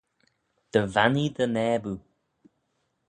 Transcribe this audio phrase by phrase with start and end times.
[0.71, 1.99] Dy vannee dty naboo.